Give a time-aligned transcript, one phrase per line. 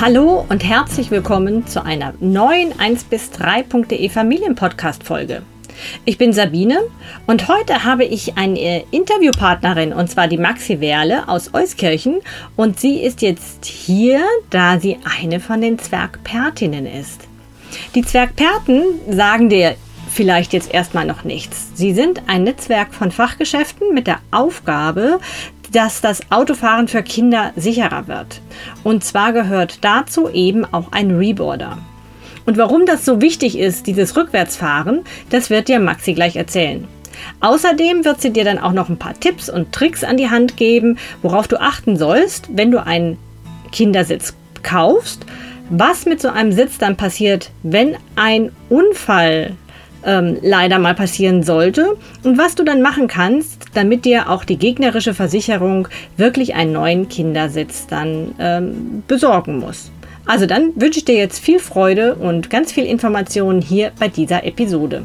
[0.00, 5.42] Hallo und herzlich willkommen zu einer neuen 1 bis 3.de Familienpodcast Folge.
[6.04, 6.78] Ich bin Sabine
[7.26, 12.20] und heute habe ich eine Interviewpartnerin und zwar die Maxi Werle aus Euskirchen
[12.54, 14.20] und sie ist jetzt hier,
[14.50, 17.22] da sie eine von den Zwergpertinnen ist.
[17.96, 19.74] Die Zwergperten sagen dir
[20.08, 21.70] vielleicht jetzt erstmal noch nichts.
[21.74, 25.18] Sie sind ein Netzwerk von Fachgeschäften mit der Aufgabe,
[25.72, 28.40] dass das Autofahren für Kinder sicherer wird.
[28.84, 31.78] Und zwar gehört dazu eben auch ein Reboarder.
[32.46, 36.88] Und warum das so wichtig ist, dieses Rückwärtsfahren, das wird dir Maxi gleich erzählen.
[37.40, 40.56] Außerdem wird sie dir dann auch noch ein paar Tipps und Tricks an die Hand
[40.56, 43.18] geben, worauf du achten sollst, wenn du einen
[43.72, 45.26] Kindersitz kaufst,
[45.70, 49.56] was mit so einem Sitz dann passiert, wenn ein Unfall
[50.04, 54.56] ähm, leider mal passieren sollte und was du dann machen kannst, damit dir auch die
[54.58, 59.90] gegnerische Versicherung wirklich einen neuen Kindersitz dann ähm, besorgen muss.
[60.26, 64.44] Also dann wünsche ich dir jetzt viel Freude und ganz viel Informationen hier bei dieser
[64.44, 65.04] Episode.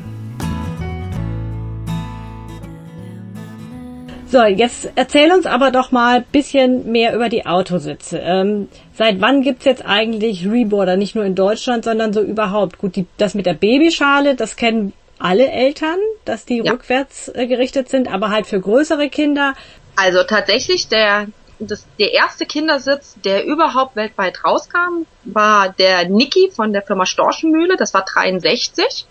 [4.34, 8.18] So, jetzt erzähl uns aber doch mal ein bisschen mehr über die Autositze.
[8.18, 10.98] Ähm, seit wann gibt's jetzt eigentlich Reboarder?
[10.98, 12.78] Nicht nur in Deutschland, sondern so überhaupt.
[12.78, 16.72] Gut, die, das mit der Babyschale, das kennen alle Eltern, dass die ja.
[16.72, 19.54] rückwärts äh, gerichtet sind, aber halt für größere Kinder.
[19.96, 21.28] Also tatsächlich der
[21.60, 27.78] das, der erste Kindersitz, der überhaupt weltweit rauskam, war der Niki von der Firma Storchenmühle.
[27.78, 29.06] Das war 63.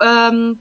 [0.00, 0.58] Ähm,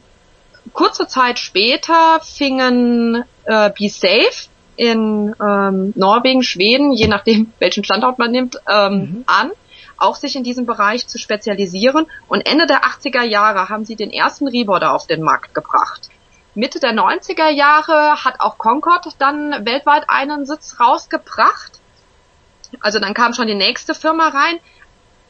[0.74, 8.20] kurze Zeit später fingen äh, Be Safe in ähm, Norwegen, Schweden, je nachdem welchen Standort
[8.20, 9.24] man nimmt, ähm, mhm.
[9.28, 9.52] an,
[9.98, 12.08] auch sich in diesem Bereich zu spezialisieren.
[12.28, 16.10] Und Ende der 80er Jahre haben sie den ersten Reboarder auf den Markt gebracht.
[16.54, 21.80] Mitte der 90er Jahre hat auch Concord dann weltweit einen Sitz rausgebracht.
[22.82, 24.60] Also dann kam schon die nächste Firma rein.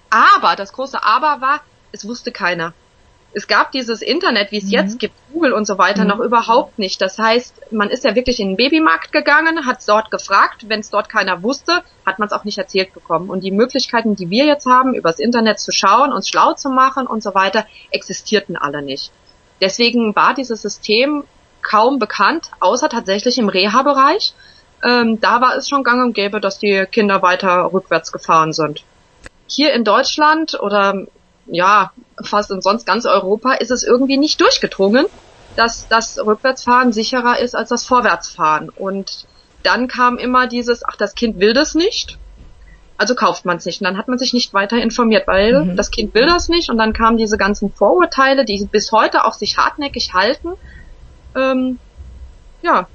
[0.09, 2.73] Aber das große Aber war, es wusste keiner
[3.33, 4.71] es gab dieses Internet, wie es mhm.
[4.71, 6.09] jetzt gibt, Google und so weiter, mhm.
[6.09, 7.01] noch überhaupt nicht.
[7.01, 10.65] Das heißt, man ist ja wirklich in den Babymarkt gegangen, hat dort gefragt.
[10.67, 13.29] Wenn es dort keiner wusste, hat man es auch nicht erzählt bekommen.
[13.29, 17.07] Und die Möglichkeiten, die wir jetzt haben, übers Internet zu schauen, uns schlau zu machen
[17.07, 19.11] und so weiter, existierten alle nicht.
[19.61, 21.23] Deswegen war dieses System
[21.61, 24.33] kaum bekannt, außer tatsächlich im Reha-Bereich.
[24.83, 28.83] Ähm, da war es schon gang und gäbe, dass die Kinder weiter rückwärts gefahren sind.
[29.47, 31.05] Hier in Deutschland oder
[31.47, 31.91] ja,
[32.23, 35.05] fast in sonst ganz Europa ist es irgendwie nicht durchgedrungen,
[35.55, 38.69] dass das Rückwärtsfahren sicherer ist als das Vorwärtsfahren.
[38.69, 39.27] Und
[39.63, 42.17] dann kam immer dieses, ach, das Kind will das nicht,
[42.97, 43.81] also kauft man es nicht.
[43.81, 45.75] Und dann hat man sich nicht weiter informiert, weil mhm.
[45.75, 46.69] das Kind will das nicht.
[46.69, 50.49] Und dann kamen diese ganzen Vorurteile, die bis heute auch sich hartnäckig halten.
[51.35, 51.79] Ähm,
[52.61, 52.87] ja,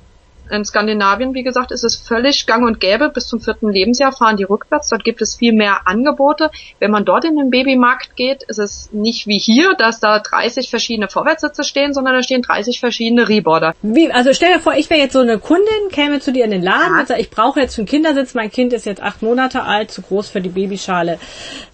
[0.50, 3.08] in Skandinavien, wie gesagt, ist es völlig gang und gäbe.
[3.08, 4.88] Bis zum vierten Lebensjahr fahren die rückwärts.
[4.88, 6.50] Dort gibt es viel mehr Angebote.
[6.78, 10.70] Wenn man dort in den Babymarkt geht, ist es nicht wie hier, dass da 30
[10.70, 13.74] verschiedene Vorwärtssitze stehen, sondern da stehen 30 verschiedene Reboarder.
[13.82, 16.50] Wie, also stell dir vor, ich wäre jetzt so eine Kundin, käme zu dir in
[16.50, 17.00] den Laden ja.
[17.00, 18.34] und sage, ich brauche jetzt einen Kindersitz.
[18.34, 21.18] Mein Kind ist jetzt acht Monate alt, zu groß für die Babyschale.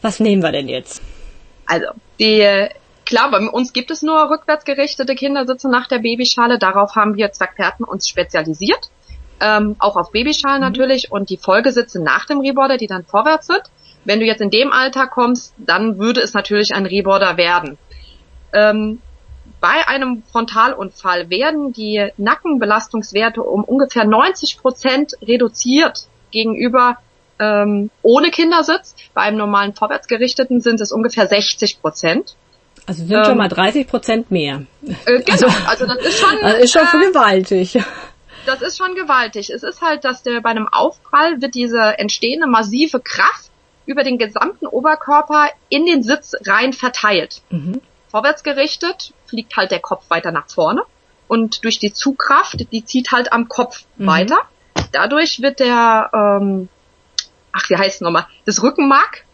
[0.00, 1.03] Was nehmen wir denn jetzt?
[1.66, 1.87] Also,
[2.19, 2.69] die
[3.05, 6.59] Klar, bei uns gibt es nur rückwärts gerichtete Kindersitze nach der Babyschale.
[6.59, 8.91] Darauf haben wir Zwergperten uns spezialisiert.
[9.41, 10.69] Ähm, auch auf Babyschalen mhm.
[10.69, 13.62] natürlich und die Folgesitze nach dem Reboarder, die dann vorwärts sind.
[14.05, 17.79] Wenn du jetzt in dem Alter kommst, dann würde es natürlich ein Reboarder werden.
[18.53, 19.01] Ähm,
[19.61, 26.99] bei einem Frontalunfall werden die Nackenbelastungswerte um ungefähr 90 Prozent reduziert gegenüber
[27.39, 28.95] ähm, ohne Kindersitz.
[29.15, 32.37] Bei einem normalen vorwärtsgerichteten sind es ungefähr 60 Prozent.
[32.87, 34.66] Also sind ähm, schon mal 30 Prozent mehr.
[34.82, 37.78] Äh, genau, also, also, das ist schon, also ist schon äh, gewaltig.
[38.44, 39.50] Das ist schon gewaltig.
[39.50, 43.50] Es ist halt, dass der bei einem Aufprall wird diese entstehende massive Kraft
[43.87, 47.43] über den gesamten Oberkörper in den Sitz rein verteilt.
[47.50, 47.81] Mhm.
[48.10, 50.82] Vorwärts gerichtet fliegt halt der Kopf weiter nach vorne
[51.28, 54.06] und durch die Zugkraft, die zieht halt am Kopf mhm.
[54.06, 54.38] weiter.
[54.93, 56.69] Dadurch wird der, ähm,
[57.52, 59.25] ach, wie heißt es nochmal, das Rückenmark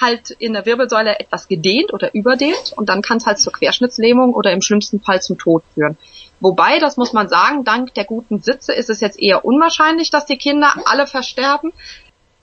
[0.00, 4.34] halt in der Wirbelsäule etwas gedehnt oder überdehnt und dann kann es halt zur Querschnittslähmung
[4.34, 5.96] oder im schlimmsten Fall zum Tod führen.
[6.40, 10.26] Wobei, das muss man sagen, dank der guten Sitze ist es jetzt eher unwahrscheinlich, dass
[10.26, 11.72] die Kinder alle versterben.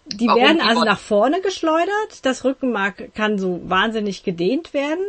[0.05, 2.23] Die Warum werden also nach vorne geschleudert.
[2.23, 5.03] Das Rückenmark kann so wahnsinnig gedehnt werden.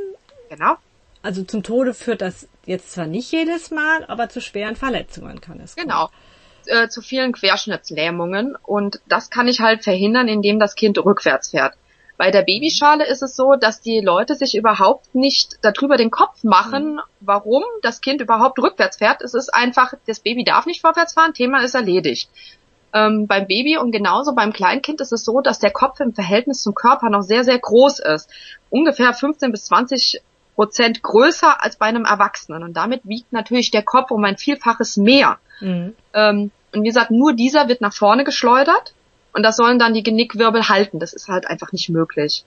[0.48, 0.74] Genau.
[1.22, 5.60] Also zum Tode führt das jetzt zwar nicht jedes Mal, aber zu schweren Verletzungen kann
[5.60, 5.76] es.
[5.76, 6.10] Genau.
[6.66, 11.74] Äh, zu vielen Querschnittslähmungen und das kann ich halt verhindern, indem das Kind rückwärts fährt.
[12.20, 16.44] Bei der Babyschale ist es so, dass die Leute sich überhaupt nicht darüber den Kopf
[16.44, 17.00] machen, mhm.
[17.20, 19.22] warum das Kind überhaupt rückwärts fährt.
[19.22, 22.28] Es ist einfach, das Baby darf nicht vorwärts fahren, Thema ist erledigt.
[22.92, 26.60] ähm, beim Baby und genauso beim Kleinkind ist es so, dass der Kopf im Verhältnis
[26.60, 28.28] zum Körper noch sehr, sehr groß ist.
[28.68, 30.20] Ungefähr 15 bis 20
[30.56, 32.64] Prozent größer als bei einem Erwachsenen.
[32.64, 35.38] Und damit wiegt natürlich der Kopf um ein Vielfaches mehr.
[35.60, 35.94] Mhm.
[36.12, 38.92] Ähm, und wie gesagt, nur dieser wird nach vorne geschleudert
[39.32, 40.98] und das sollen dann die Genickwirbel halten.
[40.98, 42.44] Das ist halt einfach nicht möglich.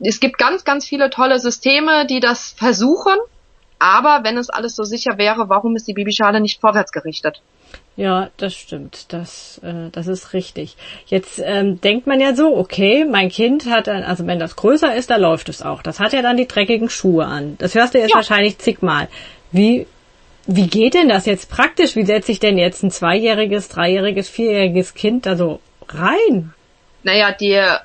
[0.00, 3.16] Es gibt ganz, ganz viele tolle Systeme, die das versuchen.
[3.78, 7.42] Aber wenn es alles so sicher wäre, warum ist die Babyschale nicht vorwärts gerichtet?
[7.96, 9.12] Ja, das stimmt.
[9.12, 10.76] Das, äh, das ist richtig.
[11.06, 14.94] Jetzt ähm, denkt man ja so, okay, mein Kind hat, dann, also wenn das größer
[14.94, 15.82] ist, da läuft es auch.
[15.82, 17.56] Das hat ja dann die dreckigen Schuhe an.
[17.58, 18.16] Das hörst du jetzt ja.
[18.16, 19.08] wahrscheinlich zigmal.
[19.50, 19.86] Wie,
[20.46, 21.96] wie geht denn das jetzt praktisch?
[21.96, 26.52] Wie setze ich denn jetzt ein zweijähriges, dreijähriges, vierjähriges Kind da so rein?
[27.02, 27.78] Naja, die äh,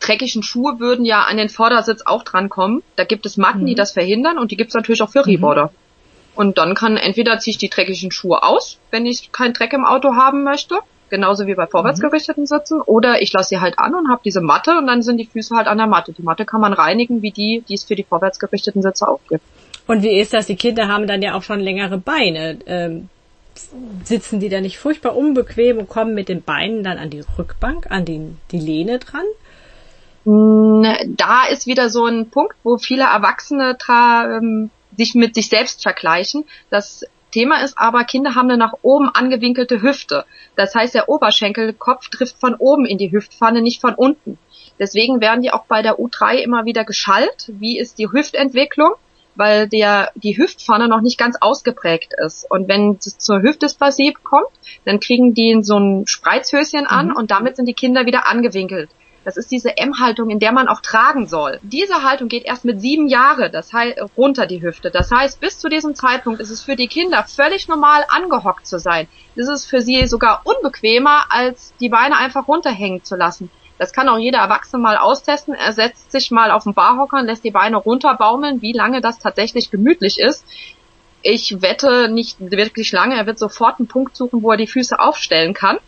[0.00, 2.82] dreckigen Schuhe würden ja an den Vordersitz auch drankommen.
[2.96, 3.66] Da gibt es Matten, mhm.
[3.66, 5.66] die das verhindern und die gibt es natürlich auch für Reboarder.
[5.66, 5.70] Mhm.
[6.34, 9.84] Und dann kann entweder ziehe ich die dreckigen Schuhe aus, wenn ich keinen Dreck im
[9.84, 10.78] Auto haben möchte,
[11.08, 14.76] genauso wie bei vorwärtsgerichteten Sitzen, oder ich lasse sie halt an und habe diese Matte
[14.76, 16.12] und dann sind die Füße halt an der Matte.
[16.12, 19.44] Die Matte kann man reinigen, wie die, die es für die vorwärtsgerichteten Sitze auch gibt.
[19.86, 20.46] Und wie ist das?
[20.46, 22.58] Die Kinder haben dann ja auch schon längere Beine.
[22.66, 23.10] Ähm,
[24.04, 27.90] sitzen die da nicht furchtbar unbequem und kommen mit den Beinen dann an die Rückbank,
[27.90, 29.24] an die, die Lehne dran?
[31.16, 36.44] Da ist wieder so ein Punkt, wo viele Erwachsene ähm, sich mit sich selbst vergleichen.
[36.70, 40.24] Das Thema ist aber, Kinder haben eine nach oben angewinkelte Hüfte.
[40.56, 44.38] Das heißt, der Oberschenkelkopf trifft von oben in die Hüftpfanne, nicht von unten.
[44.78, 47.48] Deswegen werden die auch bei der U3 immer wieder geschallt.
[47.48, 48.92] Wie ist die Hüftentwicklung?
[49.36, 52.48] Weil der, die Hüftpfanne noch nicht ganz ausgeprägt ist.
[52.50, 54.50] Und wenn es zur Hüftdysplasie kommt,
[54.84, 57.16] dann kriegen die so ein Spreizhöschen an mhm.
[57.16, 58.90] und damit sind die Kinder wieder angewinkelt.
[59.24, 61.58] Das ist diese M-Haltung, in der man auch tragen soll.
[61.62, 64.90] Diese Haltung geht erst mit sieben Jahre, das heißt runter die Hüfte.
[64.90, 68.78] Das heißt, bis zu diesem Zeitpunkt ist es für die Kinder völlig normal, angehockt zu
[68.78, 69.08] sein.
[69.34, 73.50] Das ist für sie sogar unbequemer, als die Beine einfach runterhängen zu lassen.
[73.78, 75.54] Das kann auch jeder Erwachsene mal austesten.
[75.54, 79.18] Er setzt sich mal auf den Barhocker und lässt die Beine runterbaumeln, wie lange das
[79.18, 80.46] tatsächlich gemütlich ist.
[81.22, 83.16] Ich wette nicht wirklich lange.
[83.16, 85.78] Er wird sofort einen Punkt suchen, wo er die Füße aufstellen kann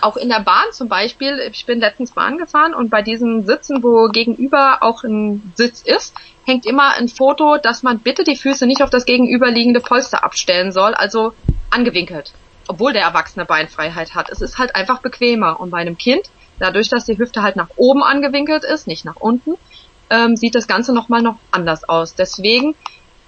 [0.00, 3.82] auch in der Bahn zum Beispiel, ich bin letztens Bahn gefahren und bei diesen Sitzen,
[3.82, 8.66] wo gegenüber auch ein Sitz ist, hängt immer ein Foto, dass man bitte die Füße
[8.66, 11.34] nicht auf das gegenüberliegende Polster abstellen soll, also
[11.70, 12.32] angewinkelt.
[12.68, 14.28] Obwohl der Erwachsene Beinfreiheit hat.
[14.28, 15.60] Es ist halt einfach bequemer.
[15.60, 19.16] Und bei einem Kind, dadurch, dass die Hüfte halt nach oben angewinkelt ist, nicht nach
[19.16, 19.54] unten,
[20.10, 22.14] ähm, sieht das Ganze nochmal noch anders aus.
[22.14, 22.74] Deswegen,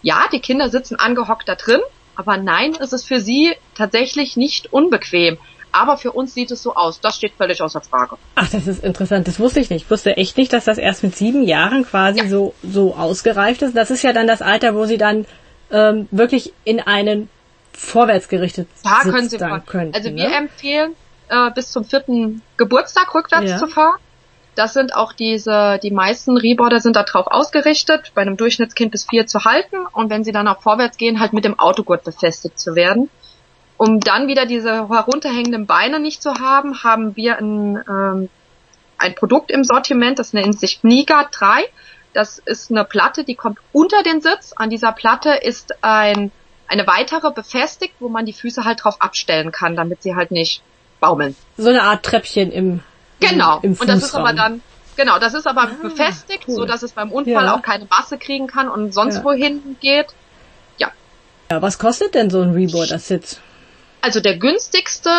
[0.02, 1.80] ja, die Kinder sitzen angehockt da drin,
[2.14, 5.38] aber nein, es ist für sie tatsächlich nicht unbequem.
[5.70, 7.00] Aber für uns sieht es so aus.
[7.00, 8.16] Das steht völlig außer Frage.
[8.34, 9.28] Ach, das ist interessant.
[9.28, 9.84] Das wusste ich nicht.
[9.84, 12.28] Ich wusste echt nicht, dass das erst mit sieben Jahren quasi ja.
[12.28, 13.76] so, so ausgereift ist.
[13.76, 15.26] Das ist ja dann das Alter, wo sie dann
[15.70, 17.28] ähm, wirklich in einen
[17.72, 19.94] vorwärtsgerichtet da können sie dann könnten.
[19.94, 20.34] Also wir ne?
[20.34, 20.94] empfehlen,
[21.28, 23.56] äh, bis zum vierten Geburtstag rückwärts ja.
[23.58, 23.98] zu fahren.
[24.58, 29.24] Das sind auch diese, die meisten Reboarder sind darauf ausgerichtet, bei einem Durchschnittskind bis vier
[29.28, 32.74] zu halten und wenn sie dann auch vorwärts gehen, halt mit dem Autogurt befestigt zu
[32.74, 33.08] werden.
[33.76, 38.28] Um dann wieder diese herunterhängenden Beine nicht zu haben, haben wir ein, ähm,
[38.98, 41.62] ein Produkt im Sortiment, das nennt sich Knieguard 3.
[42.12, 44.52] Das ist eine Platte, die kommt unter den Sitz.
[44.56, 46.32] An dieser Platte ist ein,
[46.66, 50.62] eine weitere befestigt, wo man die Füße halt drauf abstellen kann, damit sie halt nicht
[51.00, 51.36] baumeln.
[51.56, 52.80] So eine Art Treppchen im
[53.20, 53.58] Genau.
[53.62, 54.62] Im, im und das ist aber dann
[54.96, 56.54] genau, das ist aber ah, befestigt, cool.
[56.54, 57.54] so dass es beim Unfall ja.
[57.54, 59.24] auch keine Masse kriegen kann und sonst ja.
[59.24, 60.06] wohin geht.
[60.78, 60.88] Ja.
[61.50, 63.40] Ja, was kostet denn so ein Reboarder Sitz?
[64.00, 65.10] Also der günstigste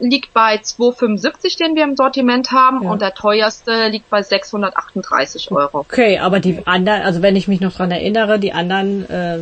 [0.00, 2.90] liegt bei 2,75, den wir im Sortiment haben, ja.
[2.90, 5.80] und der teuerste liegt bei 638 Euro.
[5.80, 9.40] Okay, aber die anderen, also wenn ich mich noch dran erinnere, die anderen äh,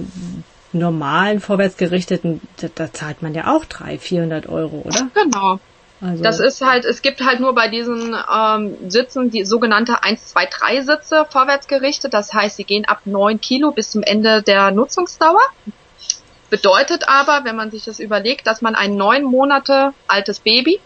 [0.73, 5.09] normalen vorwärtsgerichteten, da, da zahlt man ja auch 300, 400 Euro, oder?
[5.14, 5.61] Genau.
[6.00, 10.28] Also das ist halt, es gibt halt nur bei diesen ähm, Sitzen die sogenannte 1,
[10.28, 12.14] 2, 3 Sitze vorwärtsgerichtet.
[12.14, 15.42] Das heißt, sie gehen ab 9 Kilo bis zum Ende der Nutzungsdauer.
[16.49, 20.80] Bedeutet aber, wenn man sich das überlegt, dass man ein neun Monate altes Baby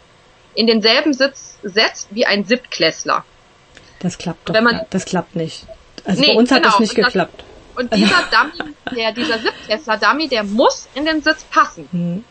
[0.55, 3.25] in denselben Sitz setzt wie ein Siebtklässler.
[4.01, 4.55] Das klappt doch.
[4.55, 5.67] Wenn man, das klappt nicht.
[6.05, 6.71] Also nee, bei uns hat genau.
[6.71, 7.45] das nicht und geklappt.
[7.75, 11.89] Das, und dieser Dummy, der, dieser Siebtklässler Dummy, der muss in den Sitz passen.
[11.93, 12.25] Mhm.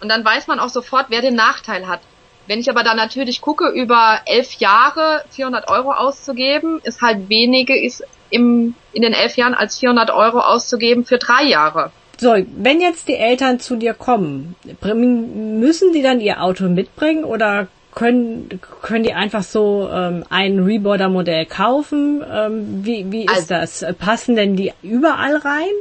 [0.00, 2.00] Und dann weiß man auch sofort, wer den Nachteil hat.
[2.46, 7.76] Wenn ich aber dann natürlich gucke, über elf Jahre 400 Euro auszugeben, ist halt weniger
[7.76, 11.90] ist im, in den elf Jahren als 400 Euro auszugeben für drei Jahre.
[12.18, 17.68] So, wenn jetzt die Eltern zu dir kommen, müssen die dann ihr Auto mitbringen oder
[17.94, 22.24] können, können die einfach so ähm, ein Reboarder-Modell kaufen?
[22.30, 23.96] Ähm, wie wie ist also, das?
[23.98, 25.72] Passen denn die überall rein?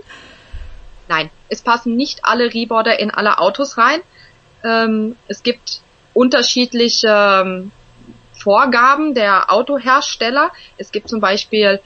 [1.08, 4.02] Nein, es passen nicht alle Reboarder in alle Autos rein.
[4.64, 5.82] Ähm, es gibt
[6.16, 7.72] unterschiedliche ähm,
[8.34, 10.52] Vorgaben der Autohersteller.
[10.78, 11.80] Es gibt zum Beispiel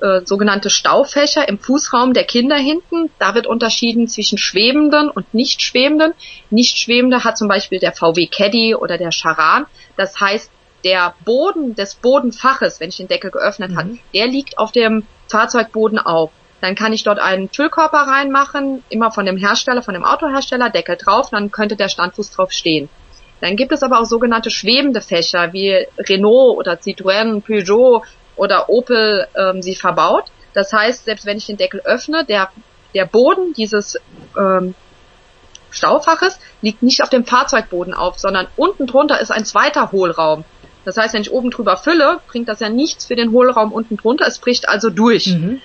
[0.00, 3.10] äh, sogenannte Staufächer im Fußraum der Kinder hinten.
[3.18, 6.14] Da wird unterschieden zwischen schwebenden und nicht schwebenden.
[6.50, 9.66] Nicht schwebende hat zum Beispiel der VW Caddy oder der Charan.
[9.96, 10.50] Das heißt,
[10.84, 13.78] der Boden des Bodenfaches, wenn ich den Deckel geöffnet mhm.
[13.78, 16.30] habe, der liegt auf dem Fahrzeugboden auf.
[16.60, 20.96] Dann kann ich dort einen Füllkörper reinmachen, immer von dem Hersteller, von dem Autohersteller, Deckel
[20.96, 22.88] drauf, dann könnte der Standfuß drauf stehen.
[23.40, 28.02] Dann gibt es aber auch sogenannte schwebende Fächer, wie Renault oder Citroën, Peugeot
[28.36, 30.24] oder Opel ähm, sie verbaut.
[30.54, 32.50] Das heißt, selbst wenn ich den Deckel öffne, der,
[32.94, 33.98] der Boden dieses
[34.38, 34.74] ähm,
[35.70, 40.44] Staufaches liegt nicht auf dem Fahrzeugboden auf, sondern unten drunter ist ein zweiter Hohlraum.
[40.84, 43.96] Das heißt, wenn ich oben drüber fülle, bringt das ja nichts für den Hohlraum unten
[43.96, 44.26] drunter.
[44.26, 45.26] Es bricht also durch.
[45.26, 45.60] Mhm.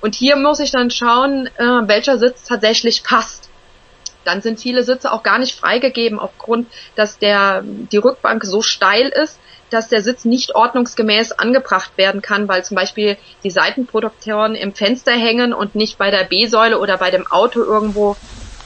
[0.00, 3.43] Und hier muss ich dann schauen, äh, welcher Sitz tatsächlich passt.
[4.24, 9.08] Dann sind viele Sitze auch gar nicht freigegeben aufgrund, dass der, die Rückbank so steil
[9.08, 9.38] ist,
[9.70, 15.12] dass der Sitz nicht ordnungsgemäß angebracht werden kann, weil zum Beispiel die Seitenprotektoren im Fenster
[15.12, 18.16] hängen und nicht bei der B-Säule oder bei dem Auto irgendwo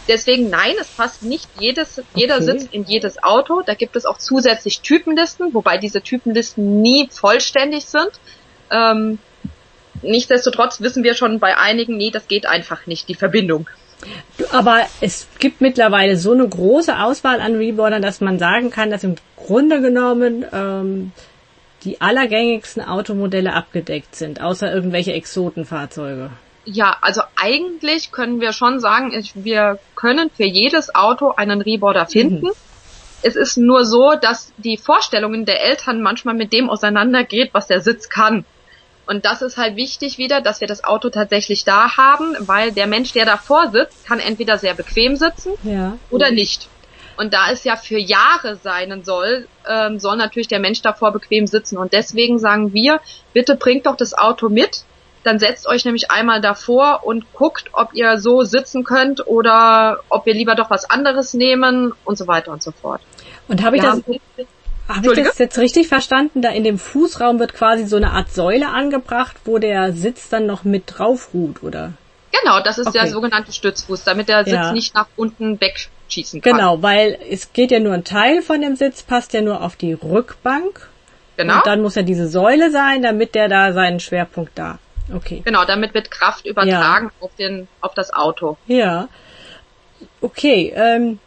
[0.09, 2.45] Deswegen nein, es passt nicht jedes, jeder okay.
[2.45, 3.61] Sitz in jedes Auto.
[3.61, 8.13] Da gibt es auch zusätzlich Typenlisten, wobei diese Typenlisten nie vollständig sind.
[8.71, 9.19] Ähm,
[10.01, 13.69] nichtsdestotrotz wissen wir schon bei einigen, nee, das geht einfach nicht, die Verbindung.
[14.53, 19.05] Aber es gibt mittlerweile so eine große Auswahl an Reboardern, dass man sagen kann, dass
[19.05, 21.13] im Grunde genommen ähm,
[21.85, 26.31] die allergängigsten Automodelle abgedeckt sind, außer irgendwelche Exotenfahrzeuge.
[26.65, 32.47] Ja, also eigentlich können wir schon sagen, wir können für jedes Auto einen Reboarder finden.
[32.47, 32.53] Mhm.
[33.23, 37.81] Es ist nur so, dass die Vorstellungen der Eltern manchmal mit dem auseinandergeht, was der
[37.81, 38.45] Sitz kann.
[39.09, 42.87] Und das ist halt wichtig wieder, dass wir das Auto tatsächlich da haben, weil der
[42.87, 45.97] Mensch, der davor sitzt, kann entweder sehr bequem sitzen ja.
[46.11, 46.69] oder nicht.
[47.17, 51.47] Und da es ja für Jahre sein soll, ähm, soll natürlich der Mensch davor bequem
[51.47, 51.79] sitzen.
[51.79, 53.01] Und deswegen sagen wir,
[53.33, 54.85] bitte bringt doch das Auto mit,
[55.25, 60.27] dann setzt euch nämlich einmal davor und guckt, ob ihr so sitzen könnt oder ob
[60.27, 63.01] wir lieber doch was anderes nehmen und so weiter und so fort.
[63.49, 64.03] Und habe ich das,
[64.89, 66.43] habe ich das jetzt richtig verstanden?
[66.43, 70.47] Da in dem Fußraum wird quasi so eine Art Säule angebracht, wo der Sitz dann
[70.47, 71.93] noch mit drauf ruht, oder?
[72.41, 73.01] Genau, das ist okay.
[73.01, 74.73] der sogenannte Stützfuß, damit der Sitz ja.
[74.73, 76.53] nicht nach unten wegschießen kann.
[76.53, 79.77] Genau, weil es geht ja nur ein Teil von dem Sitz, passt ja nur auf
[79.77, 80.89] die Rückbank.
[81.37, 81.57] Genau.
[81.57, 84.79] Und dann muss ja diese Säule sein, damit der da seinen Schwerpunkt da
[85.15, 85.43] Okay.
[85.45, 87.25] Genau, damit wird Kraft übertragen ja.
[87.25, 88.57] auf den, auf das Auto.
[88.67, 89.09] Ja.
[90.21, 91.19] Okay, ähm,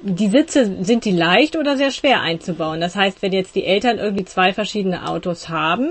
[0.00, 2.80] die Sitze, sind die leicht oder sehr schwer einzubauen?
[2.80, 5.90] Das heißt, wenn jetzt die Eltern irgendwie zwei verschiedene Autos haben,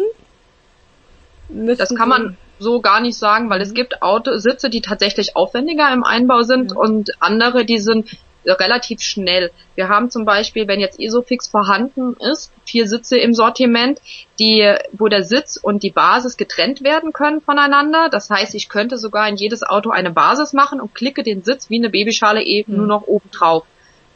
[1.49, 5.35] müssen Das kann man so gar nicht sagen, weil es gibt Auto, Sitze, die tatsächlich
[5.35, 6.77] aufwendiger im Einbau sind ja.
[6.77, 8.09] und andere, die sind
[8.45, 9.51] relativ schnell.
[9.75, 13.99] Wir haben zum Beispiel, wenn jetzt Isofix vorhanden ist, vier Sitze im Sortiment,
[14.39, 18.07] die, wo der Sitz und die Basis getrennt werden können voneinander.
[18.09, 21.69] Das heißt, ich könnte sogar in jedes Auto eine Basis machen und klicke den Sitz
[21.69, 22.77] wie eine Babyschale eben mhm.
[22.77, 23.65] nur noch oben drauf.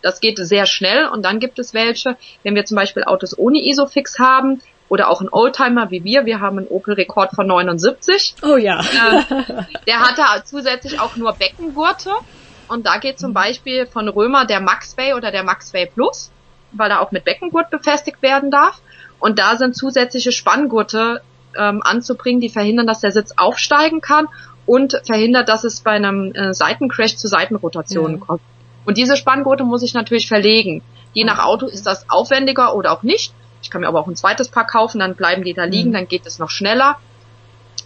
[0.01, 3.59] Das geht sehr schnell und dann gibt es welche, wenn wir zum Beispiel Autos ohne
[3.59, 6.25] Isofix haben, oder auch ein Oldtimer wie wir.
[6.25, 8.35] Wir haben einen Opel Rekord von 79.
[8.43, 8.81] Oh ja.
[8.81, 12.11] Äh, der hatte zusätzlich auch nur Beckengurte.
[12.67, 16.29] Und da geht zum Beispiel von Römer der Maxway oder der Maxway Plus,
[16.73, 18.81] weil er auch mit Beckengurt befestigt werden darf.
[19.19, 21.21] Und da sind zusätzliche Spanngurte
[21.57, 24.27] ähm, anzubringen, die verhindern, dass der Sitz aufsteigen kann
[24.65, 28.25] und verhindert, dass es bei einem äh, Seitencrash zu Seitenrotationen ja.
[28.25, 28.41] kommt.
[28.85, 30.81] Und diese Spanngurte muss ich natürlich verlegen.
[31.13, 33.33] Je nach Auto ist das aufwendiger oder auch nicht.
[33.61, 35.93] Ich kann mir aber auch ein zweites Paar kaufen, dann bleiben die da liegen, mhm.
[35.93, 36.97] dann geht es noch schneller.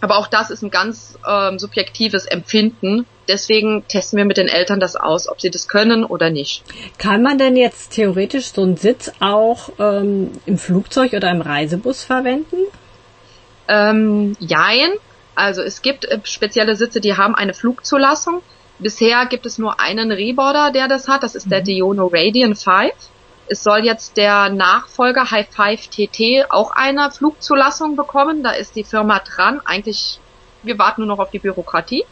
[0.00, 3.06] Aber auch das ist ein ganz ähm, subjektives Empfinden.
[3.28, 6.62] Deswegen testen wir mit den Eltern das aus, ob sie das können oder nicht.
[6.98, 12.04] Kann man denn jetzt theoretisch so einen Sitz auch ähm, im Flugzeug oder im Reisebus
[12.04, 12.56] verwenden?
[13.68, 14.90] Ähm, jein.
[15.34, 18.42] Also es gibt äh, spezielle Sitze, die haben eine Flugzulassung.
[18.78, 21.22] Bisher gibt es nur einen Reboarder, der das hat.
[21.22, 21.50] Das ist mhm.
[21.50, 22.92] der Diono Radian 5.
[23.48, 28.42] Es soll jetzt der Nachfolger High Five TT auch eine Flugzulassung bekommen.
[28.42, 29.60] Da ist die Firma dran.
[29.64, 30.20] Eigentlich,
[30.62, 32.04] wir warten nur noch auf die Bürokratie.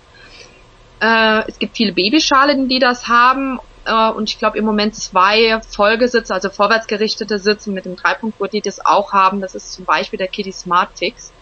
[1.00, 3.58] Äh, es gibt viele Babyschalen, die das haben.
[3.84, 8.62] Äh, und ich glaube im Moment zwei Folgesitze, also vorwärtsgerichtete Sitze mit dem Dreipunktgurt, die
[8.62, 9.40] das auch haben.
[9.40, 11.33] Das ist zum Beispiel der Kitty Smart Fix.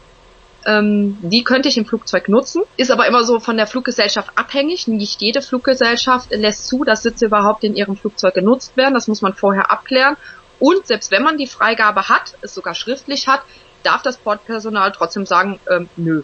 [0.64, 4.86] Ähm, die könnte ich im Flugzeug nutzen, ist aber immer so von der Fluggesellschaft abhängig.
[4.88, 8.94] Nicht jede Fluggesellschaft lässt zu, dass Sitze überhaupt in ihrem Flugzeug genutzt werden.
[8.94, 10.16] Das muss man vorher abklären.
[10.58, 13.42] Und selbst wenn man die Freigabe hat, es sogar schriftlich hat,
[13.82, 16.22] darf das Bordpersonal trotzdem sagen, ähm, nö,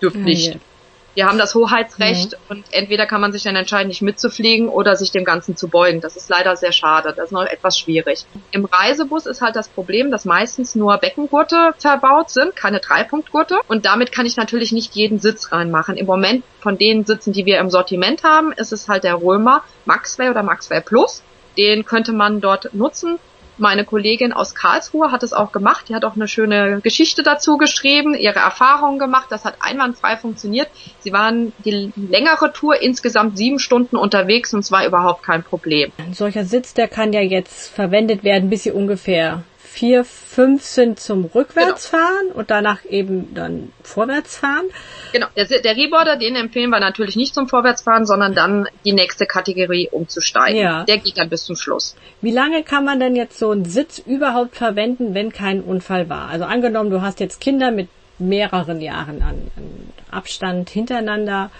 [0.00, 0.58] dürft nicht.
[1.14, 2.38] Wir haben das Hoheitsrecht mhm.
[2.48, 6.00] und entweder kann man sich dann entscheiden, nicht mitzufliegen oder sich dem Ganzen zu beugen.
[6.00, 7.12] Das ist leider sehr schade.
[7.14, 8.24] Das ist noch etwas schwierig.
[8.50, 13.58] Im Reisebus ist halt das Problem, dass meistens nur Beckengurte verbaut sind, keine Dreipunktgurte.
[13.68, 15.96] Und damit kann ich natürlich nicht jeden Sitz reinmachen.
[15.96, 19.62] Im Moment von den Sitzen, die wir im Sortiment haben, ist es halt der Römer
[19.84, 21.22] Maxwell oder Maxwell Plus.
[21.58, 23.18] Den könnte man dort nutzen.
[23.58, 25.88] Meine Kollegin aus Karlsruhe hat es auch gemacht.
[25.88, 29.26] Die hat auch eine schöne Geschichte dazu geschrieben, ihre Erfahrungen gemacht.
[29.30, 30.68] Das hat einwandfrei funktioniert.
[31.00, 35.92] Sie waren die längere Tour insgesamt sieben Stunden unterwegs und es war überhaupt kein Problem.
[35.98, 41.00] Ein solcher Sitz, der kann ja jetzt verwendet werden, bis sie ungefähr vier, fünf sind
[41.00, 42.38] zum Rückwärtsfahren genau.
[42.38, 44.66] und danach eben dann Vorwärtsfahren.
[45.12, 49.24] Genau, der, der Reboarder, den empfehlen wir natürlich nicht zum Vorwärtsfahren, sondern dann die nächste
[49.24, 50.60] Kategorie umzusteigen.
[50.60, 50.84] Ja.
[50.84, 51.96] Der geht dann bis zum Schluss.
[52.20, 56.28] Wie lange kann man denn jetzt so einen Sitz überhaupt verwenden, wenn kein Unfall war?
[56.28, 57.88] Also angenommen, du hast jetzt Kinder mit
[58.18, 61.50] mehreren Jahren an, an Abstand hintereinander.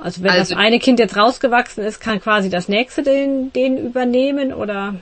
[0.00, 3.78] Also wenn also, das eine Kind jetzt rausgewachsen ist, kann quasi das nächste den, den
[3.78, 4.96] übernehmen oder?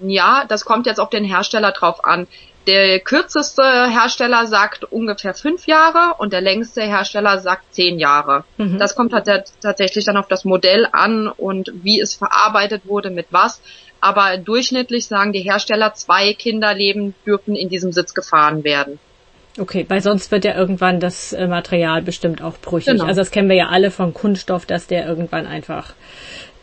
[0.00, 2.26] Ja, das kommt jetzt auf den Hersteller drauf an.
[2.66, 8.44] Der kürzeste Hersteller sagt ungefähr fünf Jahre und der längste Hersteller sagt zehn Jahre.
[8.56, 8.78] Mhm.
[8.78, 9.26] Das kommt halt
[9.60, 13.60] tatsächlich dann auf das Modell an und wie es verarbeitet wurde, mit was.
[14.00, 18.98] Aber durchschnittlich sagen die Hersteller, zwei Kinderleben dürfen in diesem Sitz gefahren werden.
[19.58, 22.88] Okay, weil sonst wird ja irgendwann das äh, Material bestimmt auch brüchig.
[22.88, 23.04] Genau.
[23.04, 25.94] Also das kennen wir ja alle von Kunststoff, dass der irgendwann einfach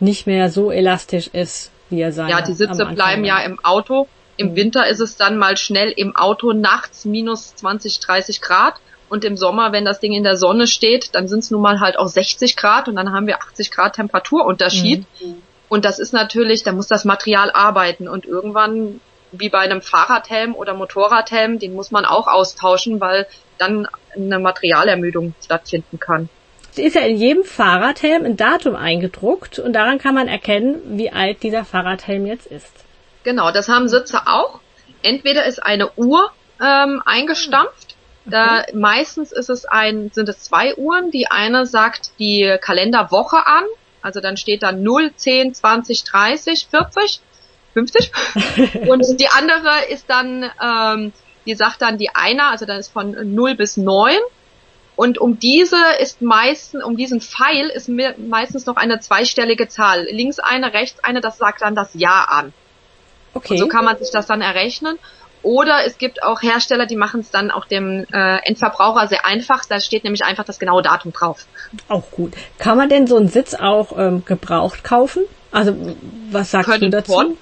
[0.00, 4.08] nicht mehr so elastisch ist, wie er sein Ja, die Sitze bleiben ja im Auto.
[4.36, 4.56] Im mhm.
[4.56, 8.74] Winter ist es dann mal schnell im Auto nachts minus 20, 30 Grad.
[9.08, 11.80] Und im Sommer, wenn das Ding in der Sonne steht, dann sind es nun mal
[11.80, 15.06] halt auch 60 Grad und dann haben wir 80 Grad Temperaturunterschied.
[15.20, 15.42] Mhm.
[15.68, 19.00] Und das ist natürlich, da muss das Material arbeiten und irgendwann
[19.32, 23.26] wie bei einem Fahrradhelm oder Motorradhelm, den muss man auch austauschen, weil
[23.58, 26.28] dann eine Materialermüdung stattfinden kann
[26.78, 31.42] ist ja in jedem Fahrradhelm ein Datum eingedruckt und daran kann man erkennen, wie alt
[31.42, 32.72] dieser Fahrradhelm jetzt ist.
[33.22, 34.60] Genau, das haben Sitze auch.
[35.02, 37.96] Entweder ist eine Uhr ähm, eingestampft.
[38.26, 38.76] Da okay.
[38.76, 41.10] meistens ist es ein, sind es zwei Uhren.
[41.10, 43.64] Die eine sagt die Kalenderwoche an,
[44.02, 47.20] also dann steht da 0, 10, 20, 30, 40,
[47.74, 48.12] 50.
[48.88, 51.12] und die andere ist dann, ähm,
[51.46, 54.16] die sagt dann die einer, also dann ist von 0 bis 9
[54.96, 60.06] und um diese ist meistens, um diesen Pfeil ist meistens noch eine zweistellige Zahl.
[60.10, 62.52] Links eine, rechts eine, das sagt dann das Jahr an.
[63.34, 63.54] Okay.
[63.54, 64.98] Und so kann man sich das dann errechnen.
[65.42, 69.64] Oder es gibt auch Hersteller, die machen es dann auch dem äh, Endverbraucher sehr einfach.
[69.66, 71.46] Da steht nämlich einfach das genaue Datum drauf.
[71.88, 72.32] Auch gut.
[72.58, 75.24] Kann man denn so einen Sitz auch ähm, gebraucht kaufen?
[75.50, 75.76] Also
[76.30, 77.12] was sagst können du dazu?
[77.12, 77.36] Schon.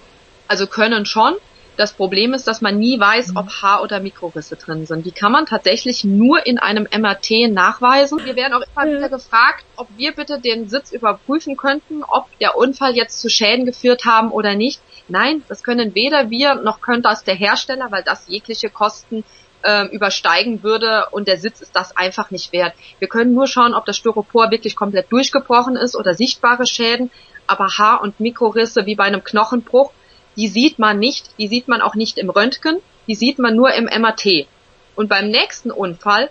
[0.48, 1.34] Also können schon.
[1.76, 5.06] Das Problem ist, dass man nie weiß, ob Haar- oder Mikrorisse drin sind.
[5.06, 8.24] Die kann man tatsächlich nur in einem MRT nachweisen.
[8.24, 12.56] Wir werden auch immer wieder gefragt, ob wir bitte den Sitz überprüfen könnten, ob der
[12.56, 14.82] Unfall jetzt zu Schäden geführt haben oder nicht.
[15.08, 19.24] Nein, das können weder wir noch könnte das der Hersteller, weil das jegliche Kosten
[19.62, 22.74] äh, übersteigen würde und der Sitz ist das einfach nicht wert.
[22.98, 27.10] Wir können nur schauen, ob das Styropor wirklich komplett durchgebrochen ist oder sichtbare Schäden,
[27.46, 29.92] aber Haar- und Mikrorisse wie bei einem Knochenbruch
[30.36, 33.72] die sieht man nicht, die sieht man auch nicht im Röntgen, die sieht man nur
[33.74, 34.46] im MRT.
[34.94, 36.30] Und beim nächsten Unfall,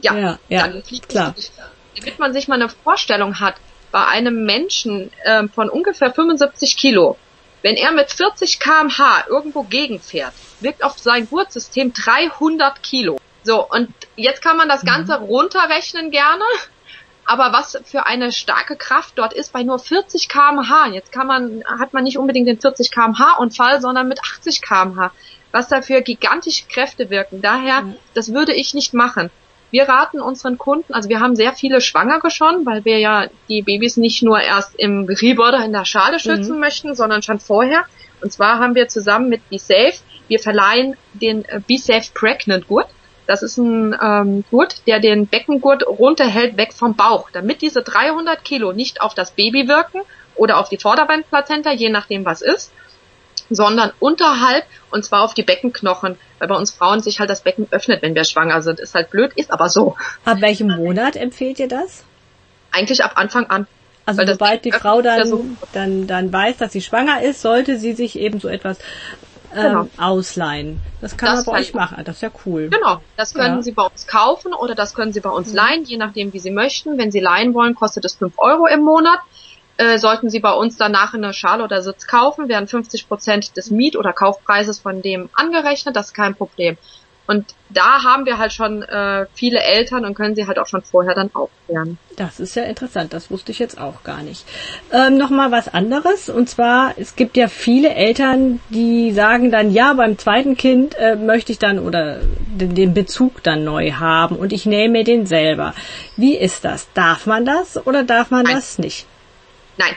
[0.00, 1.34] ja, ja, ja dann fliegt klar.
[1.36, 1.52] Es,
[1.96, 3.54] damit man sich mal eine Vorstellung hat,
[3.92, 7.16] bei einem Menschen äh, von ungefähr 75 Kilo,
[7.62, 13.20] wenn er mit 40 kmh irgendwo gegenfährt, wirkt auf sein Gurtsystem 300 Kilo.
[13.44, 14.88] So, und jetzt kann man das mhm.
[14.88, 15.26] Ganze mhm.
[15.26, 16.44] runterrechnen gerne
[17.26, 20.88] aber was für eine starke Kraft dort ist bei nur 40 kmh.
[20.92, 25.12] Jetzt kann man, hat man nicht unbedingt den 40 kmh Unfall, sondern mit 80 kmh.
[25.52, 27.40] Was da für gigantische Kräfte wirken.
[27.40, 27.94] Daher, mhm.
[28.14, 29.30] das würde ich nicht machen.
[29.70, 33.62] Wir raten unseren Kunden, also wir haben sehr viele Schwangere schon, weil wir ja die
[33.62, 36.60] Babys nicht nur erst im Rebirder in der Schale schützen mhm.
[36.60, 37.84] möchten, sondern schon vorher.
[38.20, 39.94] Und zwar haben wir zusammen mit Be Safe,
[40.28, 42.88] wir verleihen den äh, Be Safe Pregnant Gurt.
[43.26, 48.44] Das ist ein ähm, Gurt, der den Beckengurt runterhält weg vom Bauch, damit diese 300
[48.44, 50.00] Kilo nicht auf das Baby wirken
[50.34, 52.72] oder auf die Vorderbeinplazenta, je nachdem was ist,
[53.50, 57.66] sondern unterhalb und zwar auf die Beckenknochen, weil bei uns Frauen sich halt das Becken
[57.70, 58.80] öffnet, wenn wir schwanger sind.
[58.80, 59.96] Ist halt blöd, ist aber so.
[60.24, 62.04] Ab welchem Monat empfehlt ihr das?
[62.70, 63.66] Eigentlich ab Anfang an.
[64.06, 68.18] Also sobald die Frau dann, dann, dann weiß, dass sie schwanger ist, sollte sie sich
[68.18, 68.78] eben so etwas
[69.54, 69.82] genau.
[69.82, 70.80] ähm, ausleihen.
[71.00, 72.02] Das kann das man bei euch machen.
[72.04, 72.68] Das ist ja cool.
[72.68, 73.00] Genau.
[73.16, 73.62] Das können ja.
[73.62, 75.56] Sie bei uns kaufen oder das können Sie bei uns mhm.
[75.56, 76.98] leihen, je nachdem, wie Sie möchten.
[76.98, 79.18] Wenn Sie leihen wollen, kostet es 5 Euro im Monat.
[79.76, 83.72] Äh, sollten Sie bei uns danach eine Schale oder Sitz kaufen, werden 50 Prozent des
[83.72, 85.96] Miet- oder Kaufpreises von dem angerechnet.
[85.96, 86.76] Das ist kein Problem.
[87.26, 90.82] Und da haben wir halt schon äh, viele Eltern und können sie halt auch schon
[90.82, 91.98] vorher dann aufklären.
[92.16, 94.44] Das ist ja interessant, das wusste ich jetzt auch gar nicht.
[94.92, 99.94] Ähm, Nochmal was anderes, und zwar, es gibt ja viele Eltern, die sagen dann, ja,
[99.94, 104.52] beim zweiten Kind äh, möchte ich dann oder den, den Bezug dann neu haben und
[104.52, 105.74] ich nehme mir den selber.
[106.18, 106.88] Wie ist das?
[106.92, 108.56] Darf man das oder darf man Nein.
[108.56, 109.06] das nicht?
[109.78, 109.96] Nein,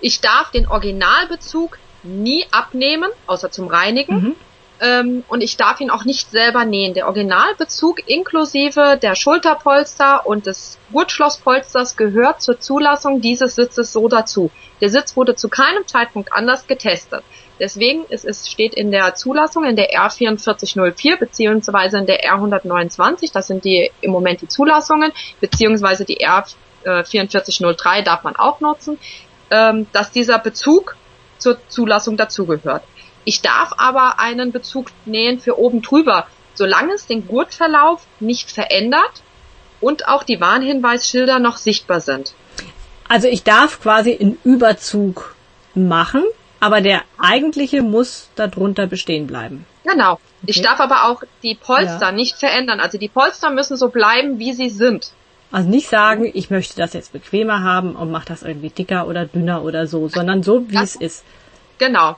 [0.00, 4.14] ich darf den Originalbezug nie abnehmen, außer zum Reinigen.
[4.14, 4.36] Mhm
[4.82, 6.92] ähm, und ich darf ihn auch nicht selber nähen.
[6.92, 14.50] Der Originalbezug inklusive der Schulterpolster und des Gurtschlosspolsters gehört zur Zulassung dieses Sitzes so dazu.
[14.80, 17.22] Der Sitz wurde zu keinem Zeitpunkt anders getestet.
[17.60, 23.46] Deswegen ist es steht in der Zulassung in der R4404 beziehungsweise in der R129, das
[23.46, 28.98] sind die im Moment die Zulassungen, beziehungsweise die R4403 darf man auch nutzen,
[29.52, 30.96] ähm, dass dieser Bezug
[31.38, 32.82] zur Zulassung dazugehört.
[33.24, 39.22] Ich darf aber einen Bezug nähen für oben drüber, solange es den Gurtverlauf nicht verändert
[39.80, 42.34] und auch die Warnhinweisschilder noch sichtbar sind.
[43.08, 45.34] Also ich darf quasi einen Überzug
[45.74, 46.24] machen,
[46.60, 49.66] aber der eigentliche muss darunter bestehen bleiben.
[49.84, 50.12] Genau.
[50.12, 50.22] Okay.
[50.46, 52.12] Ich darf aber auch die Polster ja.
[52.12, 52.80] nicht verändern.
[52.80, 55.12] Also die Polster müssen so bleiben, wie sie sind.
[55.50, 59.26] Also nicht sagen, ich möchte das jetzt bequemer haben und mache das irgendwie dicker oder
[59.26, 61.24] dünner oder so, sondern so, wie das, es ist.
[61.78, 62.16] Genau.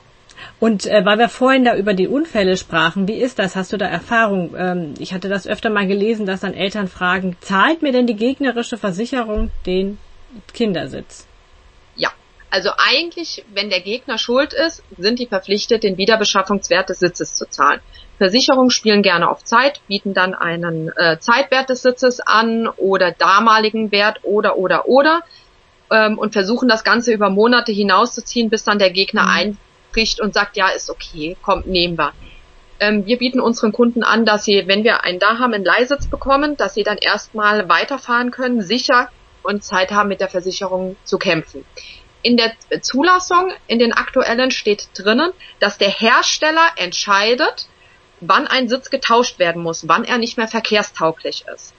[0.59, 3.55] Und äh, weil wir vorhin da über die Unfälle sprachen, wie ist das?
[3.55, 4.55] Hast du da Erfahrung?
[4.57, 8.15] Ähm, ich hatte das öfter mal gelesen, dass dann Eltern fragen, zahlt mir denn die
[8.15, 9.97] gegnerische Versicherung den
[10.53, 11.27] Kindersitz?
[11.95, 12.09] Ja,
[12.49, 17.49] also eigentlich, wenn der Gegner schuld ist, sind die verpflichtet, den Wiederbeschaffungswert des Sitzes zu
[17.49, 17.81] zahlen.
[18.17, 23.91] Versicherungen spielen gerne auf Zeit, bieten dann einen äh, Zeitwert des Sitzes an oder damaligen
[23.91, 25.21] Wert oder oder oder
[25.91, 29.29] ähm, und versuchen das Ganze über Monate hinauszuziehen, bis dann der Gegner mhm.
[29.29, 29.57] ein
[29.95, 32.11] spricht und sagt, ja, ist okay, kommt, nehmen wir.
[32.81, 36.07] Ähm, wir bieten unseren Kunden an, dass sie, wenn wir einen da haben, einen Leihsitz
[36.07, 39.09] bekommen, dass sie dann erstmal weiterfahren können, sicher
[39.41, 41.63] und Zeit haben, mit der Versicherung zu kämpfen.
[42.23, 45.31] In der Zulassung, in den aktuellen steht drinnen,
[45.61, 47.67] dass der Hersteller entscheidet,
[48.19, 51.73] wann ein Sitz getauscht werden muss, wann er nicht mehr verkehrstauglich ist.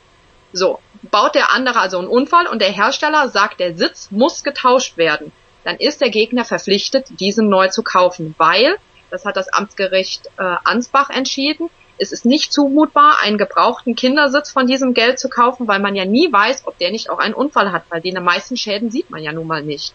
[0.54, 4.96] So, baut der andere also einen Unfall und der Hersteller sagt, der Sitz muss getauscht
[4.96, 5.32] werden
[5.66, 8.76] dann ist der Gegner verpflichtet, diesen neu zu kaufen, weil,
[9.10, 14.68] das hat das Amtsgericht äh, Ansbach entschieden, es ist nicht zumutbar, einen gebrauchten Kindersitz von
[14.68, 17.72] diesem Geld zu kaufen, weil man ja nie weiß, ob der nicht auch einen Unfall
[17.72, 19.92] hat, weil die meisten Schäden sieht man ja nun mal nicht.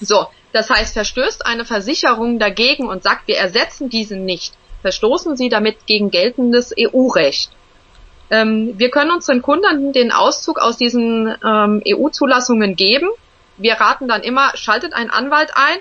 [0.00, 5.48] So, das heißt, verstößt eine Versicherung dagegen und sagt, wir ersetzen diesen nicht, verstoßen sie
[5.48, 7.50] damit gegen geltendes EU-Recht.
[8.30, 13.08] Ähm, wir können unseren Kunden den Auszug aus diesen ähm, EU-Zulassungen geben
[13.60, 15.78] wir raten dann immer, schaltet einen Anwalt ein,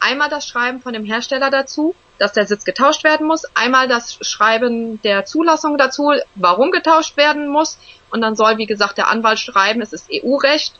[0.00, 4.18] einmal das Schreiben von dem Hersteller dazu, dass der Sitz getauscht werden muss, einmal das
[4.20, 7.78] Schreiben der Zulassung dazu, warum getauscht werden muss
[8.10, 10.74] und dann soll, wie gesagt, der Anwalt schreiben, es ist EU-Recht.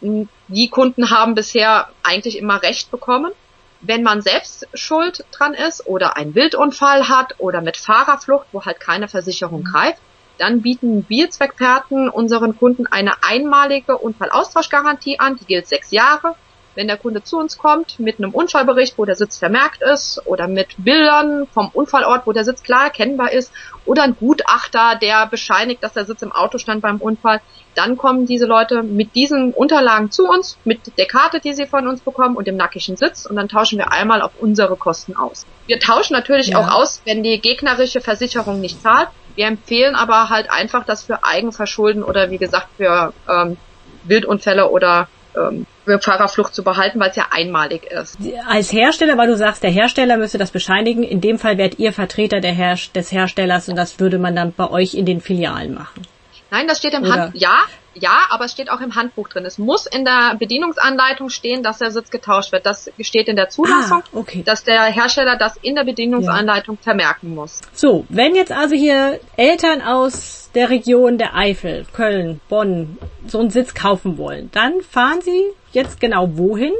[0.00, 3.32] Die Kunden haben bisher eigentlich immer Recht bekommen.
[3.80, 8.80] Wenn man selbst schuld dran ist oder einen Wildunfall hat oder mit Fahrerflucht, wo halt
[8.80, 10.00] keine Versicherung greift,
[10.38, 16.34] dann bieten wir Zweckperten unseren Kunden eine einmalige Unfallaustauschgarantie an, die gilt sechs Jahre.
[16.74, 20.46] Wenn der Kunde zu uns kommt mit einem Unfallbericht, wo der Sitz vermerkt ist, oder
[20.46, 23.52] mit Bildern vom Unfallort, wo der Sitz klar erkennbar ist,
[23.84, 27.40] oder ein Gutachter, der bescheinigt, dass der Sitz im Auto stand beim Unfall,
[27.74, 31.88] dann kommen diese Leute mit diesen Unterlagen zu uns, mit der Karte, die sie von
[31.88, 35.46] uns bekommen und dem nackischen Sitz, und dann tauschen wir einmal auf unsere Kosten aus.
[35.66, 36.58] Wir tauschen natürlich ja.
[36.58, 39.08] auch aus, wenn die gegnerische Versicherung nicht zahlt.
[39.38, 43.56] Wir empfehlen aber halt einfach, das für Eigenverschulden oder wie gesagt für ähm,
[44.02, 48.18] Wildunfälle oder ähm, für Fahrerflucht zu behalten, weil es ja einmalig ist.
[48.48, 51.92] Als Hersteller, weil du sagst, der Hersteller müsste das bescheinigen, in dem Fall wärt ihr
[51.92, 55.72] Vertreter der Her des Herstellers und das würde man dann bei euch in den Filialen
[55.72, 56.02] machen.
[56.50, 57.58] Nein, das steht im Hand, ja,
[58.00, 59.44] ja, aber es steht auch im Handbuch drin.
[59.44, 62.66] Es muss in der Bedienungsanleitung stehen, dass der Sitz getauscht wird.
[62.66, 64.42] Das steht in der Zulassung, ah, okay.
[64.44, 66.82] dass der Hersteller das in der Bedienungsanleitung ja.
[66.82, 67.60] vermerken muss.
[67.72, 73.50] So, wenn jetzt also hier Eltern aus der Region der Eifel, Köln, Bonn so einen
[73.50, 76.72] Sitz kaufen wollen, dann fahren sie jetzt genau wohin?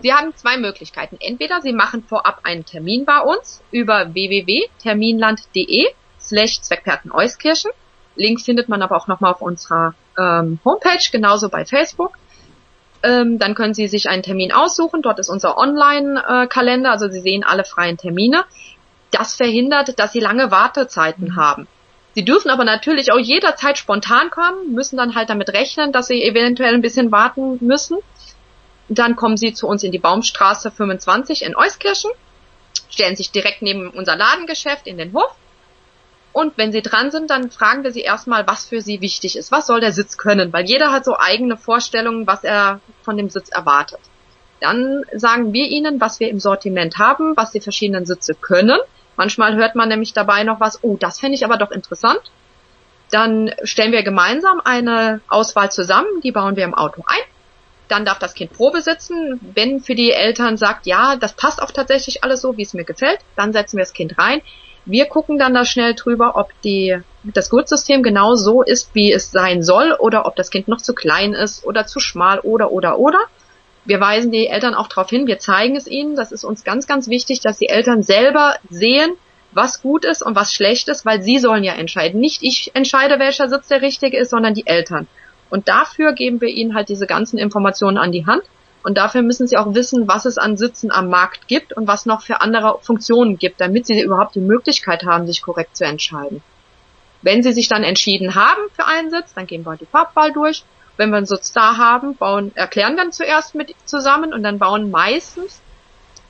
[0.00, 1.18] Sie haben zwei Möglichkeiten.
[1.20, 7.70] Entweder Sie machen vorab einen Termin bei uns über www.terminland.de slash Zweckperten Euskirchen
[8.16, 12.18] Link findet man aber auch nochmal auf unserer ähm, Homepage, genauso bei Facebook.
[13.02, 15.02] Ähm, dann können Sie sich einen Termin aussuchen.
[15.02, 18.44] Dort ist unser Online-Kalender, also Sie sehen alle freien Termine.
[19.10, 21.36] Das verhindert, dass Sie lange Wartezeiten mhm.
[21.36, 21.68] haben.
[22.14, 26.22] Sie dürfen aber natürlich auch jederzeit spontan kommen, müssen dann halt damit rechnen, dass Sie
[26.22, 27.98] eventuell ein bisschen warten müssen.
[28.88, 32.10] Dann kommen Sie zu uns in die Baumstraße 25 in Euskirchen,
[32.90, 35.34] stellen sich direkt neben unser Ladengeschäft in den Hof
[36.32, 39.50] Und wenn sie dran sind, dann fragen wir sie erstmal, was für sie wichtig ist.
[39.50, 40.52] Was soll der Sitz können?
[40.52, 44.00] Weil jeder hat so eigene Vorstellungen, was er von dem Sitz erwartet.
[44.60, 48.78] Dann sagen wir ihnen, was wir im Sortiment haben, was die verschiedenen Sitze können.
[49.16, 52.20] Manchmal hört man nämlich dabei noch was, oh, das fände ich aber doch interessant.
[53.10, 57.22] Dann stellen wir gemeinsam eine Auswahl zusammen, die bauen wir im Auto ein.
[57.88, 59.40] Dann darf das Kind Probe sitzen.
[59.54, 62.84] Wenn für die Eltern sagt, ja, das passt auch tatsächlich alles so, wie es mir
[62.84, 64.42] gefällt, dann setzen wir das Kind rein.
[64.90, 69.30] Wir gucken dann da schnell drüber, ob die, das Gurtsystem genau so ist, wie es
[69.30, 72.98] sein soll, oder ob das Kind noch zu klein ist oder zu schmal oder oder
[72.98, 73.20] oder.
[73.84, 76.16] Wir weisen die Eltern auch darauf hin, wir zeigen es ihnen.
[76.16, 79.12] Das ist uns ganz, ganz wichtig, dass die Eltern selber sehen,
[79.52, 82.20] was gut ist und was schlecht ist, weil sie sollen ja entscheiden.
[82.20, 85.06] Nicht ich entscheide, welcher Sitz der richtige ist, sondern die Eltern.
[85.50, 88.42] Und dafür geben wir ihnen halt diese ganzen Informationen an die Hand.
[88.82, 92.06] Und dafür müssen sie auch wissen, was es an Sitzen am Markt gibt und was
[92.06, 96.42] noch für andere Funktionen gibt, damit sie überhaupt die Möglichkeit haben, sich korrekt zu entscheiden.
[97.22, 100.64] Wenn sie sich dann entschieden haben für einen Sitz, dann gehen wir die Farbwahl durch.
[100.96, 104.90] Wenn wir einen Sitz da haben, bauen, erklären wir zuerst mit zusammen und dann bauen
[104.90, 105.60] meistens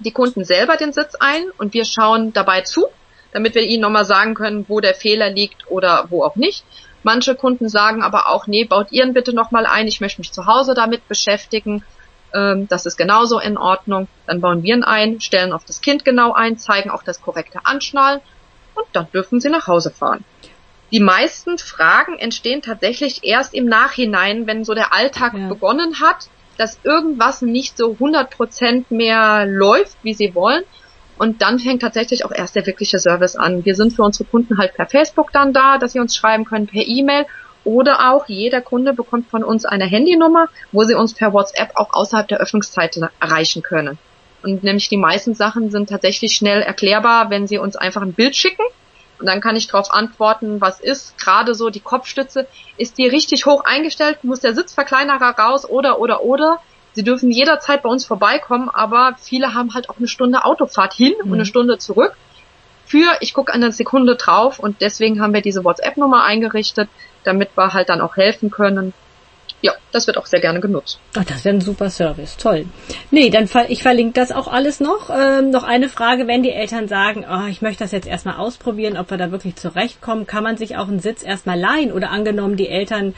[0.01, 2.87] die Kunden selber den Sitz ein und wir schauen dabei zu,
[3.33, 6.65] damit wir ihnen nochmal sagen können, wo der Fehler liegt oder wo auch nicht.
[7.03, 10.47] Manche Kunden sagen aber auch, nee, baut ihren bitte nochmal ein, ich möchte mich zu
[10.47, 11.85] Hause damit beschäftigen
[12.35, 14.09] ähm, das ist genauso in Ordnung.
[14.27, 17.61] Dann bauen wir ihn ein, stellen auf das Kind genau ein, zeigen auch das korrekte
[17.65, 18.21] Anschnallen
[18.75, 20.25] und dann dürfen sie nach Hause fahren.
[20.93, 25.49] Die meisten Fragen entstehen tatsächlich erst im Nachhinein, wenn so der Alltag ja.
[25.49, 30.65] begonnen hat, dass irgendwas nicht so 100% mehr läuft, wie sie wollen.
[31.17, 33.65] Und dann fängt tatsächlich auch erst der wirkliche Service an.
[33.65, 36.67] Wir sind für unsere Kunden halt per Facebook dann da, dass sie uns schreiben können,
[36.67, 37.27] per E-Mail
[37.65, 41.93] oder auch jeder Kunde bekommt von uns eine Handynummer, wo sie uns per WhatsApp auch
[41.93, 43.99] außerhalb der Öffnungszeit erreichen können.
[44.43, 48.37] Und nämlich die meisten Sachen sind tatsächlich schnell erklärbar, wenn sie uns einfach ein Bild
[48.37, 48.65] schicken.
[49.19, 51.19] Und dann kann ich darauf antworten, was ist.
[51.19, 52.47] Gerade so die Kopfstütze,
[52.79, 56.59] ist die richtig hoch eingestellt, muss der Sitzverkleinerer raus oder oder oder.
[56.93, 61.13] Sie dürfen jederzeit bei uns vorbeikommen, aber viele haben halt auch eine Stunde Autofahrt hin
[61.19, 61.27] mhm.
[61.27, 61.49] und eine mhm.
[61.49, 62.17] Stunde zurück.
[62.91, 66.89] Für, ich gucke an der Sekunde drauf und deswegen haben wir diese WhatsApp-Nummer eingerichtet,
[67.23, 68.93] damit wir halt dann auch helfen können.
[69.63, 70.99] Ja, das wird auch sehr gerne genutzt.
[71.17, 72.37] Ach, das ja ein super Service.
[72.37, 72.67] Toll.
[73.13, 75.09] Nee, dann ver ich verlinke das auch alles noch.
[75.09, 78.97] Ähm, noch eine Frage, wenn die Eltern sagen, oh, ich möchte das jetzt erstmal ausprobieren,
[78.97, 82.57] ob wir da wirklich zurechtkommen, kann man sich auch einen Sitz erstmal leihen oder angenommen,
[82.57, 83.15] die Eltern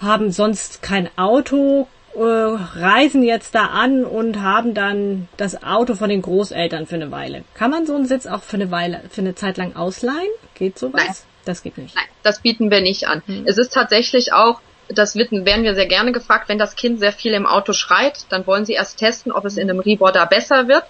[0.00, 6.22] haben sonst kein Auto, reisen jetzt da an und haben dann das Auto von den
[6.22, 7.44] Großeltern für eine Weile.
[7.54, 10.30] Kann man so einen Sitz auch für eine Weile, für eine Zeit lang ausleihen?
[10.54, 11.02] Geht sowas?
[11.04, 11.14] Nein.
[11.44, 11.94] Das geht nicht.
[11.94, 13.22] Nein, das bieten wir nicht an.
[13.26, 13.44] Hm.
[13.46, 17.32] Es ist tatsächlich auch, das werden wir sehr gerne gefragt, wenn das Kind sehr viel
[17.34, 20.84] im Auto schreit, dann wollen sie erst testen, ob es in einem Reboarder besser wird.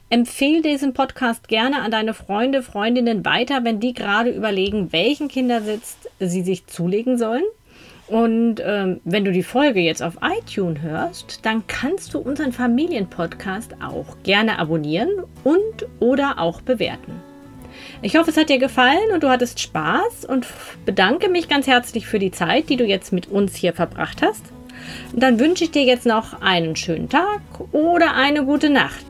[0.09, 5.97] Empfehle diesen Podcast gerne an deine Freunde, Freundinnen weiter, wenn die gerade überlegen, welchen Kindersitz
[6.21, 7.43] sie sich zulegen sollen.
[8.09, 13.77] Und ähm, wenn du die Folge jetzt auf iTunes hörst, dann kannst du unseren Familienpodcast
[13.83, 15.11] auch gerne abonnieren
[15.42, 17.21] und oder auch bewerten.
[18.03, 20.47] Ich hoffe, es hat dir gefallen und du hattest Spaß und
[20.85, 24.45] bedanke mich ganz herzlich für die Zeit, die du jetzt mit uns hier verbracht hast.
[25.12, 27.40] Und dann wünsche ich dir jetzt noch einen schönen Tag
[27.73, 29.05] oder eine gute Nacht.